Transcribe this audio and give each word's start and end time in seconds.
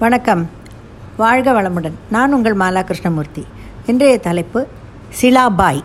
வணக்கம். 0.00 0.50
வாழ்க 1.16 1.52
வளமுடன். 1.52 1.92
நான் 2.10 2.32
உங்கள் 2.32 2.56
மாலா 2.56 2.82
கிருஷ்ணமூர்த்தி 2.82 3.46
இன்றைய 3.86 4.18
தலைப்பு 4.18 4.66
சிலாபாய். 5.20 5.82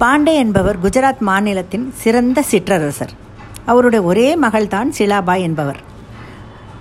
பாண்டே 0.00 0.34
என்பவர் 0.34 0.82
குஜராத் 0.82 1.18
மாநிலத்தின் 1.18 1.92
சிறந்த 1.94 2.44
சிற்றரசர். 2.50 3.08
அவருடைய 3.66 4.04
ஒரே 4.04 4.38
மகள்தான் 4.38 4.92
சிலாபாய் 4.98 5.40
என்பவர். 5.40 5.80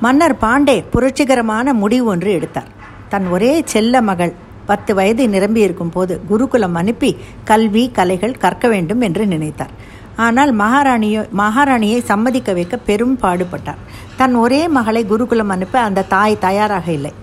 மன்னர் 0.02 0.36
பாண்டே 0.36 0.84
புரட்சிகரமான 0.92 1.74
முடிவு 1.74 2.06
ஒன்று 2.06 2.32
எடுத்தார். 2.32 2.68
தன் 3.10 3.28
ஒரே 3.28 3.62
செல்ல 3.66 4.02
மகள் 4.02 4.34
பத்து 4.66 4.96
வயது 4.96 5.30
நிரம்பியிருக்கும் 5.30 5.90
போது 5.90 6.22
குருகுலம் 6.26 6.76
அனுப்பி 6.76 7.18
கல்வி 7.44 7.92
கலைகள் 7.92 8.38
கற்க 8.38 8.68
வேண்டும் 8.68 9.02
என்று 9.02 9.26
நினைத்தார். 9.26 9.94
ஆனால் 10.18 10.52
மகாராணியோ 10.60 11.22
மகாராணியை 11.42 12.00
சம்மதிக்க 12.04 12.54
வைக்க 12.54 12.76
பெரும் 12.78 13.18
பாடுபட்டார். 13.22 13.82
தன் 14.18 14.36
ஒரே 14.36 14.68
மகளை 14.68 15.06
குருகுலம் 15.06 15.50
அனுப்ப 15.50 15.80
அந்த 15.80 16.06
தாய் 16.14 16.44
தயாராக 16.48 16.92
இல்லை. 16.92 17.14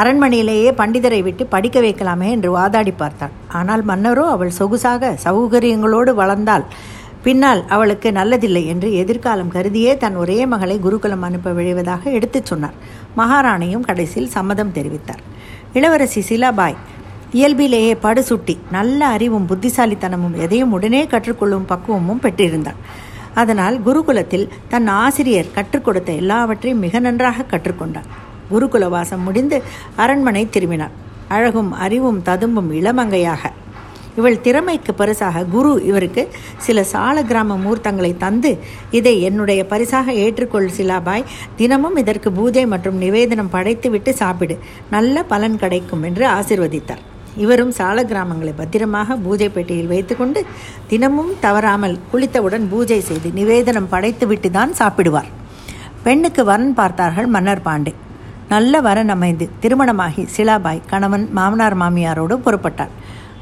அரண்மனையிலேயே 0.00 0.70
பண்டிதரை 0.80 1.22
விட்டு 1.22 1.46
படிக்க 1.46 1.80
வைக்கலாமே 1.80 2.28
என்று 2.30 2.50
வாதாடி 2.50 2.92
பார்த்தாள். 2.92 3.34
ஆனால் 3.48 3.82
மன்னரோ 3.84 4.24
அவள் 4.34 4.56
சொகுசாக 4.58 5.12
சௌகரியங்களோடு 5.24 6.14
வளர்ந்தால் 6.14 6.66
பின்னால் 7.22 7.64
அவளுக்கு 7.68 8.08
நல்லதில்லை 8.12 8.66
என்று 8.66 8.88
எதிர்காலம் 8.94 9.52
கருதியே 9.54 9.96
தன் 9.96 10.16
ஒரே 10.16 10.46
மகளை 10.46 10.78
குருகுலம் 10.78 11.22
அனுப்ப 11.22 11.50
விழைவதாக 11.50 12.02
எடுத்துச் 12.10 12.46
சொன்னார். 12.46 12.76
மகாராணியும் 13.16 13.86
கடைசியில் 13.88 14.34
சம்மதம் 14.36 14.74
தெரிவித்தார். 14.74 15.22
இளவரசி 15.72 16.20
சிலாபாய் 16.28 16.76
இயல்பிலேயே 17.36 17.94
படுசுட்டி 18.02 18.54
நல்ல 18.70 19.00
அறிவும் 19.06 19.48
புத்திசாலித்தனமும் 19.50 20.36
எதையும் 20.44 20.72
உடனே 20.72 21.02
கற்றுக்கொள்ளும் 21.04 21.68
பக்குவமும் 21.72 22.22
பெற்றிருந்தான் 22.22 22.80
அதனால் 23.34 23.76
குருகுலத்தில் 23.86 24.46
தன் 24.68 24.86
ஆசிரியர் 25.02 25.54
கற்றுக் 25.56 25.86
கொடுத்த 25.86 26.10
எல்லாவற்றையும் 26.12 26.84
மிக 26.84 26.98
நன்றாக 26.98 27.46
கற்றுக்கொண்டார் 27.50 28.08
குருகுல 28.50 28.88
வாசம் 28.88 29.24
முடிந்து 29.26 29.56
அரண்மனை 29.96 30.44
திரும்பினார் 30.50 30.94
அழகும் 31.28 31.70
அறிவும் 31.84 32.20
ததும்பும் 32.22 32.70
இளமங்கையாக. 32.72 33.42
இவள் 34.18 34.38
திறமைக்கு 34.40 34.92
பரிசாக 34.94 35.42
குரு 35.54 35.72
இவருக்கு 35.84 36.22
சில 36.66 36.84
சால 36.92 37.22
கிராம 37.22 37.56
மூர்த்தங்களை 37.64 38.12
தந்து 38.16 38.52
இதை 38.90 39.14
என்னுடைய 39.22 39.60
பரிசாக 39.72 40.14
ஏற்றுக்கொள் 40.24 40.74
சிலாபாய் 40.76 41.26
தினமும் 41.56 41.98
இதற்கு 42.02 42.30
பூஜை 42.32 42.64
மற்றும் 42.66 43.00
நிவேதனம் 43.02 43.52
படைத்துவிட்டு 43.52 44.14
சாப்பிடு 44.22 44.56
நல்ல 44.90 45.24
பலன் 45.32 45.58
கிடைக்கும் 45.58 46.02
என்று 46.02 46.26
ஆசிர்வதித்தார். 46.28 47.04
இவரும் 47.44 47.72
சால 47.78 48.04
கிராமங்களை 48.10 48.52
பத்திரமாக 48.60 49.16
பூஜை 49.24 49.48
பெட்டியில் 49.56 49.90
வைத்துக்கொண்டு 49.92 50.40
தினமும் 50.90 51.32
தவறாமல் 51.44 51.96
குளித்தவுடன் 52.12 52.66
பூஜை 52.72 53.00
செய்து 53.08 53.30
நிவேதனம் 53.38 53.90
படைத்துவிட்டு 53.94 54.50
தான் 54.58 54.72
சாப்பிடுவார். 54.80 55.30
பெண்ணுக்கு 56.06 56.42
வரன் 56.50 56.74
பார்த்தார்கள் 56.80 57.28
மன்னர் 57.36 57.64
பாண்டே. 57.68 57.92
நல்ல 58.54 58.80
வரன் 58.86 59.12
அமைந்து 59.14 59.46
திருமணமாகி 59.62 60.24
சிலாபாய் 60.36 60.84
கணவன் 60.90 61.24
மாமனார் 61.38 61.78
மாமியாரோடு 61.82 62.34
புறப்பட்டார். 62.46 62.92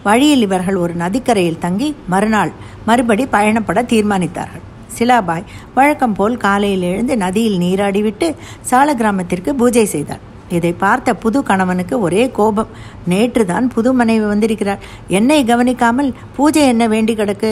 வழியில் 0.07 0.45
இவர்கள் 0.47 0.79
ஒரு 0.85 0.95
நதிக்கரையில் 1.03 1.63
தங்கி 1.65 1.89
மறுநாள் 2.13 2.53
மறுபடி 2.89 3.25
பயணப்பட 3.35 3.83
தீர்மானித்தார்கள். 3.93 4.65
சிலாபாய் 4.97 5.49
வழக்கம் 5.75 6.17
போல் 6.19 6.43
காலையில் 6.45 6.87
எழுந்து 6.91 7.15
நதியில் 7.25 7.59
நீராடிவிட்டு 7.65 8.27
சால 8.71 8.95
கிராமத்திற்கு 9.01 9.53
பூஜை 9.61 9.87
செய்தார். 9.95 10.23
இதை 10.59 10.73
பார்த்த 10.85 11.15
புது 11.25 11.39
கணவனுக்கு 11.43 11.95
ஒரே 12.07 12.23
கோபம். 12.39 12.71
நேற்று 13.13 13.45
தான் 13.53 13.67
புது 13.75 13.93
மனைவி 14.01 14.25
வந்திருக்கிறார் 14.33 14.85
என்னை 15.19 15.41
கவனிக்காமல் 15.45 16.11
பூஜை 16.37 16.63
என்ன 16.73 16.85
வேண்டி 16.95 17.15
கிடக்கு? 17.15 17.51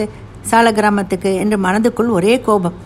சால 0.51 0.73
கிராமத்துக்கு 0.73 1.33
என்று 1.43 1.59
மனதுக்குள் 1.67 2.11
ஒரே 2.19 2.35
கோபம். 2.49 2.79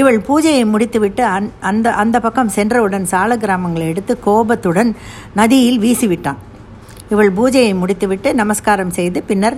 இவள் 0.00 0.18
பூஜையை 0.28 0.64
முடித்துவிட்டு 0.72 1.22
அந் 1.34 1.46
அந்த 1.68 1.92
அந்த 2.02 2.16
பக்கம் 2.24 2.54
சென்றவுடன் 2.56 3.06
சால 3.12 3.36
கிராமங்களை 3.36 3.86
எடுத்து 3.92 4.12
கோபத்துடன் 4.26 4.90
நதியில் 5.34 5.80
வீசிவிட்டான். 5.84 6.40
இவள் 7.12 7.30
பூஜையை 7.38 7.72
முடித்துவிட்டு 7.82 8.30
நமஸ்காரம் 8.34 8.96
செய்து 8.98 9.18
பின்னர் 9.30 9.56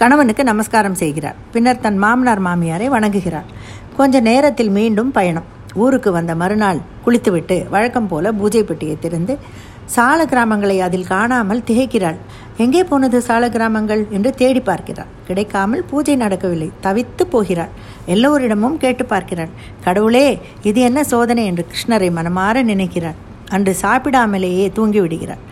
கணவனுக்கு 0.00 0.42
நமஸ்காரம் 0.52 0.98
செய்கிறார். 1.02 1.38
பின்னர் 1.52 1.84
தன் 1.84 2.00
மாமனார் 2.04 2.42
மாமியாரை 2.48 2.88
வணங்குகிறார். 2.96 3.48
கொஞ்ச 3.96 4.20
நேரத்தில் 4.30 4.74
மீண்டும் 4.78 5.12
பயணம். 5.18 5.46
ஊருக்கு 5.78 6.10
வந்த 6.12 6.34
மறுநாள் 6.34 6.80
குளித்துவிட்டு 7.04 7.56
வழக்கம் 7.70 8.08
போல 8.08 8.32
பூஜை 8.32 8.62
பெட்டியை 8.62 8.96
திறந்து 9.00 9.34
சால 9.94 10.20
கிராமங்களை 10.24 10.76
அதில் 10.86 11.06
காணாமல் 11.06 11.62
திகைக்கிறாள். 11.66 12.18
எங்கே 12.56 12.80
போனது 12.84 13.18
சால 13.20 13.44
கிராமங்கள்? 13.48 14.02
என்று 14.10 14.30
தேடி 14.32 14.60
பார்க்கிறாள் 14.60 15.12
கிடைக்காமல் 15.26 15.84
பூஜை 15.90 16.14
நடக்கவில்லை. 16.16 16.68
தவித்து 16.82 17.24
போகிறாள். 17.30 17.72
எல்லோரிடமும் 18.06 18.76
கேட்டு 18.76 19.04
பார்க்கிறாள். 19.04 19.52
கடவுளே 19.84 20.26
இது 20.62 20.80
என்ன 20.80 21.04
சோதனை? 21.04 21.44
என்று 21.46 21.64
கிருஷ்ணரை 21.72 22.10
மனமாற 22.18 22.62
நினைக்கிறாள். 22.62 23.18
அன்று 23.50 23.74
சாப்பிடாமலேயே 23.82 24.66
தூங்கிவிடுகிறாள். 24.76 25.42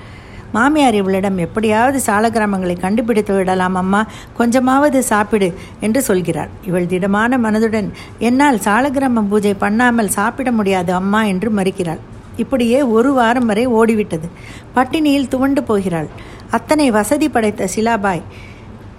மாமியார் 0.53 0.95
இவளிடம் 0.95 1.39
எப்படியாவது 1.39 2.01
சால 2.01 2.29
கிராமங்களை 2.29 2.81
கண்டுபிடித்து 2.81 3.35
விடலாம் 3.35 3.75
அம்மா. 3.75 4.07
கொஞ்சமாவது 4.37 5.03
சாப்பிடு 5.03 5.55
என்று 5.81 6.03
சொல்கிறார். 6.03 6.49
இவள் 6.65 6.87
திடமான 6.87 7.39
மனதுடன் 7.39 7.91
என்னால் 8.19 8.59
சாலகிராமம் 8.59 9.29
பூஜை 9.29 9.55
பண்ணாமல் 9.55 10.09
சாப்பிட 10.09 10.53
முடியாது 10.53 10.93
அம்மா 10.93 11.25
என்று 11.25 11.51
மறுக்கிறாள். 11.51 11.99
இப்படியே 12.37 12.83
ஒரு 12.83 13.13
வாரம் 13.13 13.47
வரை 13.47 13.69
ஓடிவிட்டது. 13.69 14.29
பட்டினியில் 14.75 15.29
துவண்டு 15.29 15.63
போகிறாள். 15.63 16.09
அத்தனை 16.51 16.91
வசதி 16.91 17.29
படைத்த 17.29 17.69
சிலாபாய் 17.77 18.23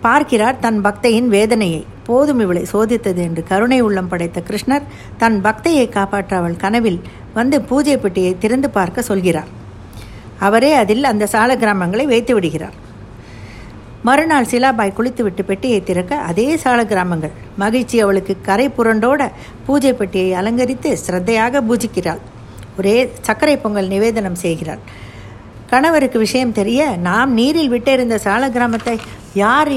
பார்க்கிறார் 0.02 0.59
தன் 0.59 0.81
பக்தையின் 0.81 1.28
வேதனையை. 1.28 1.85
போதும் 2.03 2.40
இவளை 2.40 2.66
சோதித்தது 2.74 3.18
என்று 3.18 3.44
கருணை 3.44 3.81
உள்ளம் 3.81 4.08
படைத்த 4.08 4.44
கிருஷ்ணர் 4.50 4.84
தன் 5.18 5.41
பக்தையை 5.41 5.90
காப்பாற்ற 5.90 6.38
அவள் 6.38 6.56
கனவில் 6.56 7.02
வந்து 7.34 7.62
பூஜை 7.62 7.97
பெட்டியை 7.97 8.38
திறந்து 8.38 8.69
பார்க்க 8.69 9.02
சொல்கிறார். 9.02 9.56
அவரே 10.39 10.73
அதில் 10.73 11.03
அந்த 11.03 11.25
சால 11.25 11.55
கிராமங்களை 11.55 12.05
வைத்து 12.05 12.33
விடுகிறார். 12.33 12.85
மறுநாள் 14.03 14.45
சிலாபாய் 14.45 14.93
குளித்துவிட்டு 14.93 15.45
பெட்டியை 15.45 15.83
திறக்க 15.83 16.15
அதே 16.15 16.57
சால 16.57 16.85
கிராமங்கள். 16.85 17.31
மகிழ்ச்சி 17.57 17.99
அவளுக்கு 17.99 18.37
கரை 18.41 18.69
புரண்டோட 18.69 19.31
பூஜை 19.65 19.93
பெட்டியை 19.93 20.33
அலங்கரித்து 20.33 20.97
சிரத்தையாக 21.07 21.61
பூஜிக்கிறாள். 21.61 22.19
ஒரே 22.77 23.13
சர்க்கரை 23.21 23.57
பொங்கல் 23.57 23.87
நிவேதனம் 23.87 24.35
செய்கிறாள். 24.35 24.79
கணவருக்கு 25.72 26.19
விஷயம் 26.19 26.51
தெரிய 26.51 26.81
நாம் 27.07 27.31
நீரில் 27.33 27.72
விட்டிருந்த 27.72 28.16
சால 28.16 28.44
கிராமத்தை 28.50 28.94
யார் 29.33 29.72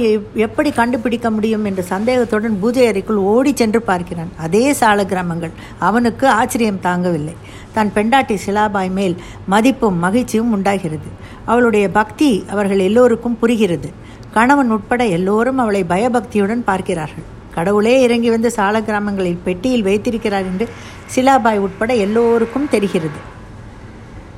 எப்படி 0.47 0.71
கண்டுபிடிக்க 0.71 1.31
முடியும் 1.31 1.65
என்ற 1.65 1.83
சந்தேகத்துடன் 1.83 2.59
பூஜை 2.61 2.84
அறைக்குள் 2.87 3.19
ஓடி 3.33 3.53
சென்று 3.55 3.81
பார்க்கிறான். 3.83 4.31
அதே 4.37 4.73
சால 4.73 5.05
கிராமங்கள் 5.05 5.51
அவனுக்கு 5.78 6.27
ஆச்சரியம் 6.28 6.78
தாங்கவில்லை. 6.83 7.34
தன் 7.73 7.91
பெண்டாட்டி 7.93 8.37
சிலாபாய் 8.47 8.93
மேல் 8.99 9.17
மதிப்பும் 9.47 9.99
மகிழ்ச்சியும் 9.99 10.53
உண்டாகிறது. 10.53 11.11
அவளுடைய 11.45 11.89
பக்தி 11.91 12.31
அவர்கள் 12.51 12.78
எல்லோருக்கும் 12.78 13.39
புரிகிறது. 13.39 13.91
கணவன் 14.33 14.71
உட்பட 14.71 15.03
எல்லோரும் 15.05 15.59
அவளை 15.59 15.83
பயபக்தியுடன் 15.84 16.65
பார்க்கிறார்கள். 16.65 17.27
கடவுளே 17.55 17.97
இறங்கி 18.03 18.31
வந்து 18.31 18.51
சால 18.51 18.83
கிராமங்களில் 18.83 19.45
பெட்டியில் 19.45 19.87
வைத்திருக்கிறார் 19.91 20.49
என்று 20.53 20.69
சிலாபாய் 21.17 21.62
உட்பட 21.67 21.93
எல்லோருக்கும் 22.07 22.71
தெரிகிறது. 22.77 23.21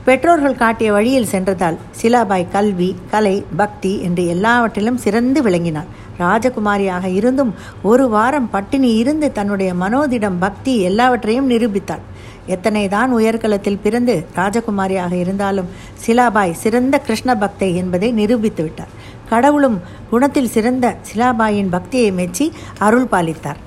பெற்றோர்கள் 0.07 0.61
காட்டிய 0.63 0.93
வழியில் 0.93 1.29
சென்றதால் 1.33 1.77
சிலாபாய் 1.99 2.47
கல்வி 2.53 2.89
கலை 3.11 3.45
பக்தி 3.57 4.01
என்று 4.07 4.27
எல்லாவற்றிலும் 4.27 4.97
சிறந்து 4.97 5.43
விளங்கினார். 5.43 5.91
ராஜகுமாரியாக 6.19 7.05
இருந்தும் 7.05 7.53
ஒரு 7.83 8.09
வாரம் 8.09 8.51
பட்டினி 8.51 8.91
இருந்து 8.95 9.33
தன்னுடைய 9.33 9.75
மனோதிடம் 9.75 10.39
பக்தி 10.41 10.81
எல்லாவற்றையும் 10.89 11.51
நிரூபித்தாள். 11.51 12.03
எத்தனை 12.47 12.89
தான் 12.89 13.11
உயர்கலத்தில் 13.13 13.83
பிறந்து 13.83 14.27
ராஜகுமாரியாக 14.37 15.13
இருந்தாலும் 15.13 15.73
சிலாபாய் 16.07 16.61
சிறந்த 16.65 16.99
கிருஷ்ண 16.99 17.35
பக்தை 17.35 17.75
என்பதை 17.75 18.13
நிரூபித்து 18.13 18.63
விட்டார். 18.63 18.95
கடவுளும் 19.29 19.81
குணத்தில் 20.11 20.55
சிறந்த 20.57 20.97
சிலாபாயின் 21.11 21.75
பக்தியை 21.77 22.13
மெச்சி 22.13 22.53
அருள் 22.79 23.11
பாலித்தார். 23.13 23.61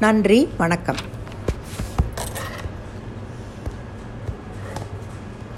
நன்றி 0.00 0.48
வணக்கம். 0.58 1.00